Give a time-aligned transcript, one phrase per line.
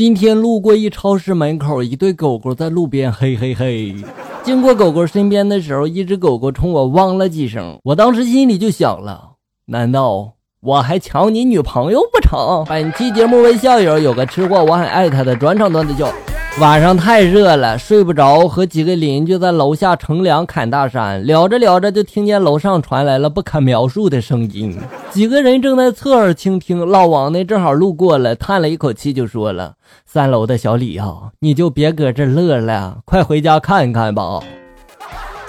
[0.00, 3.94] 今天路过一超市门口，一对狗狗在路边嘿嘿嘿。
[4.42, 9.32] 经过狗狗身边的时候，一只狗狗冲我汪了几声，我当时心里就想了：
[9.66, 10.32] 难道
[10.62, 12.64] 我还抢你女朋友不成？
[12.66, 16.10] 本期节目为校友有个吃货，我很爱他的转场段子叫。
[16.58, 24.76] 晚上太热了，睡不着，和几个邻居在楼下乘凉侃大山，聊着聊着就听见楼上传来了不可描述的声音。
[25.10, 29.74] 几个人正在侧耳倾听，老王呢正好路过了，叹了一口气就说了
[30.04, 34.40] ：“三楼的小李啊，你就别搁这乐了，快回家看看吧。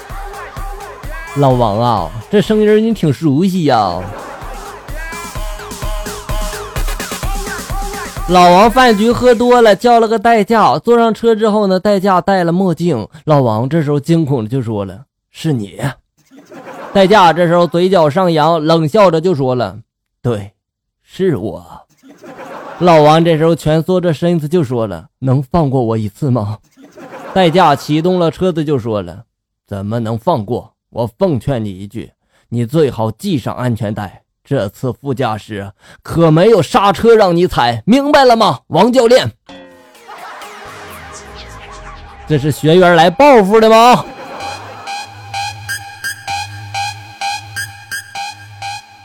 [1.35, 4.01] ”老王啊，这声音你挺熟悉呀。
[8.29, 10.79] 老王饭局喝多了，叫了个代驾。
[10.79, 13.05] 坐上车之后呢，代驾戴了墨镜。
[13.25, 15.81] 老王这时候惊恐的就说了：“是你。”
[16.93, 19.79] 代驾这时候嘴角上扬，冷笑着就说了
[20.23, 20.53] ：“对，
[21.03, 21.65] 是我。”
[22.79, 26.59] 老王这时候蜷缩着身子就说了：“能放过我一次吗？”
[27.33, 29.25] 代驾启动了车子就说了
[29.67, 30.73] ：“怎么能放过？
[30.89, 32.11] 我奉劝你一句，
[32.47, 35.71] 你最好系上安全带。”这次副驾驶
[36.03, 39.31] 可没有刹车让你踩，明白了吗，王教练？
[42.27, 44.03] 这是学员来报复的吗？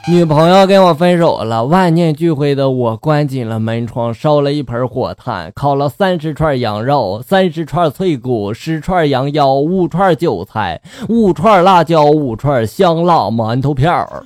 [0.09, 14.25] 女朋友跟我分手了，万念俱灰的我关紧了门窗，烧了一盆火炭，烤了三十串羊肉，三十串脆骨，十串羊腰，五串韭菜，五串辣椒，五串香辣馒头片儿。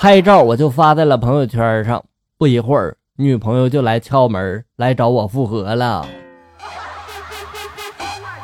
[0.00, 2.02] 拍照我就发在了朋友圈上，
[2.38, 6.06] 不一会儿女朋友就来敲门，来找我复合了。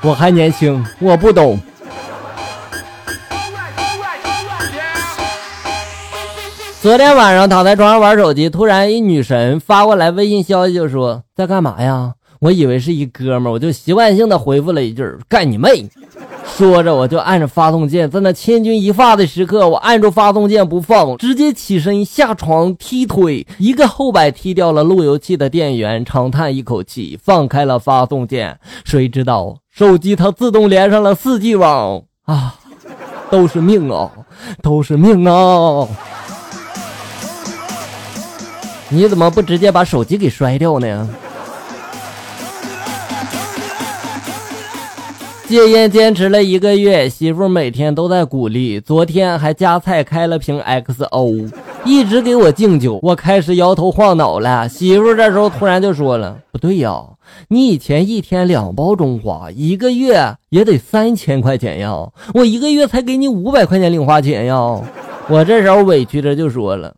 [0.02, 1.58] 我还年轻，我不懂。
[6.82, 12.12] 昨天晚上躺在床上玩手机，突然一女神发过来微信消息，就说在干嘛呀？
[12.40, 15.88] 我以为是一哥们，我就习惯性的回复了一句干你妹。
[16.54, 28.58] 说着，我就按着发动键，在那千钧一发的时刻，我按住发动键不放，直接起身下床踢腿，一个后摆踢掉了路由器的电源，长叹一口气，放开了发动键。
[28.84, 32.54] 谁知道手机它自动连上了 4G 网啊！
[33.28, 34.10] 都是命啊，
[34.62, 35.86] 都是命啊！
[38.88, 41.08] 你怎么不直接把手机给摔掉呢？
[45.48, 51.48] 戒烟坚持了一个月，媳妇每天都在鼓励，昨天还夹菜开了瓶 XO，
[51.84, 52.98] 一直给我敬酒。
[53.00, 57.00] 我开始摇头晃脑了，媳妇这时候突然就说了：“不对呀，
[57.48, 64.80] 你以前一天两包中华，一个月也得三千块钱呀，我一个月才给你五百块钱零花钱呀。”
[65.30, 66.92] 我这时候委屈着就说了：“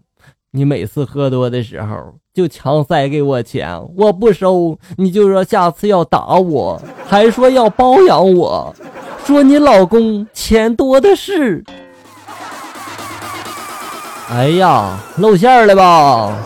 [0.59, 1.97] 你每次喝多的时候。”
[2.35, 8.73] 就强塞给我钱，我不收，你就说下次要打我，还说要包养我，
[9.25, 11.65] 说你老公钱多的是。
[14.31, 16.37] 哎呀，露馅了吧？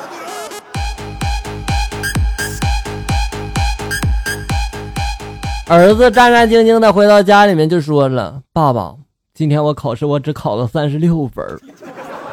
[5.68, 8.94] 儿子战战兢兢的回到家里面就说了：“爸爸，
[9.34, 11.44] 今天我考试我只考了三十六分。”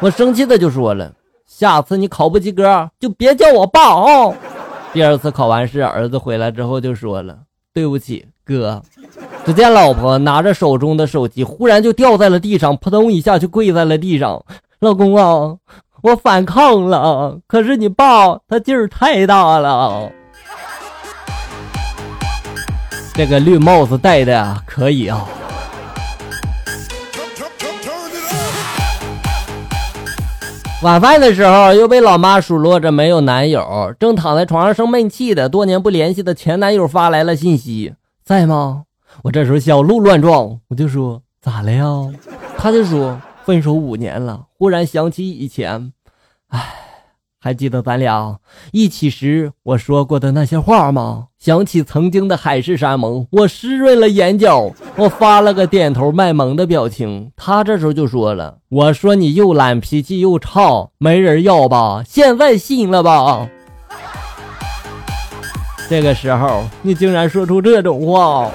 [0.00, 1.12] 我生气的就说了。
[1.50, 4.32] 下次你考不及格，就别叫我爸哦。
[4.92, 7.36] 第二次考完试，儿子回来之后就说了
[7.74, 8.80] ：“对不起，哥。”
[9.44, 14.42] 只见老婆拿着手中的手机，忽然就掉在了地上，扑通一下就跪在了地上。
[14.78, 15.56] 老公啊，
[16.02, 20.08] 我反抗了，可是你爸他劲儿太大了。
[23.12, 25.26] 这个绿帽子戴的可以啊。
[30.82, 38.84] 晚饭的时候，又被老妈数落着没有男友，正躺在床上生闷气的多年不联系的前男友发来了信息，在吗？
[39.24, 41.84] 我这时候小鹿乱撞，我就说咋了呀？
[42.56, 45.92] 他就说分手五年了，忽然想起以前，
[46.48, 46.89] 唉。
[47.42, 48.38] 还记得咱俩
[48.70, 51.28] 一起时我说过的那些话吗？
[51.38, 57.32] 想起曾经的海誓山盟，我湿润了眼角，我发了个点头卖萌的表情。
[57.34, 62.02] 他这时候就说了：“我说你又懒，脾气又差，没人要吧？
[62.06, 63.48] 现在信了吧？”
[65.88, 68.50] 这个时候你竟然说出这种话，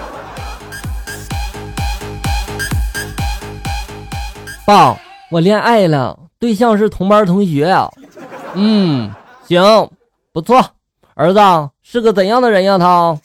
[4.64, 4.96] 爸，
[5.32, 7.76] 我恋爱了，对象是同班同学。
[8.56, 9.12] 嗯，
[9.48, 9.90] 行，
[10.34, 10.64] 不错，
[11.14, 11.40] 儿子
[11.82, 12.78] 是个怎样的人呀？
[12.78, 13.18] 他，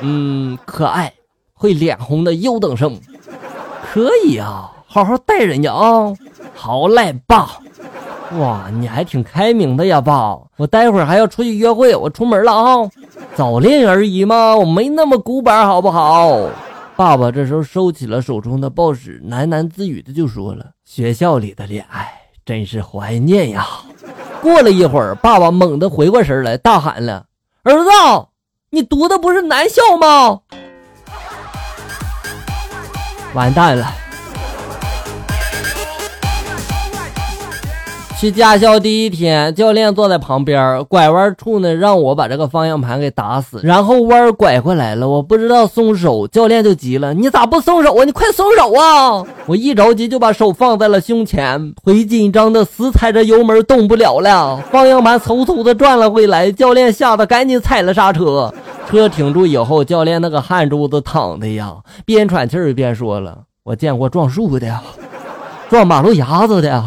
[0.00, 1.12] 嗯，可爱，
[1.52, 2.98] 会脸红的优等生，
[3.92, 6.12] 可以啊，好好带人家啊。
[6.54, 7.48] 好嘞，爸。
[8.38, 10.38] 哇，你还挺开明的呀，爸。
[10.56, 12.90] 我待会儿还要出去约会，我出门了啊。
[13.34, 16.48] 早恋而已嘛，我没那么古板，好不好？
[16.96, 22.08] 爸爸这时候收起了手中的报纸，喃喃自语的就说了：“学校里的恋爱
[22.44, 23.66] 真是怀念呀。”
[24.42, 27.24] 过了一会儿，爸爸猛地回过神来，大喊了
[27.62, 27.90] ：“儿子，
[28.70, 30.40] 你读的不是南校吗？”
[33.34, 33.92] 完蛋了。
[38.20, 48.04] 去驾校第一天，教练坐在旁边，拐弯处呢，让我把这个方向盘给打死，然后弯拐过来了，我不知道松手，教练就急了：“你咋不松手啊？
[48.04, 58.52] 你快松手啊！”我一着急就把手放在了胸前，腿紧张的死踩着油门动不了了，方向盘嗖嗖的转了回来，教练吓得赶紧踩了刹车，
[58.86, 61.74] 车停住以后，教练那个汗珠子淌的呀，
[62.04, 64.78] 边喘气儿边说了：“我见过撞树的，
[65.70, 66.84] 撞马路牙子的。”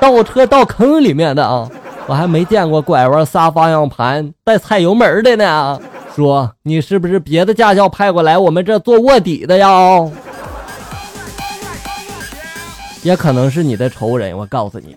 [0.00, 1.68] 倒车倒坑里面的啊，
[2.06, 5.80] 我还没见过拐弯撒方向盘带踩油门的呢。
[6.16, 9.68] 说你是不是别的驾校派过来我们这做卧底的呀？
[13.02, 14.96] 也可能是你的仇人，我告诉你。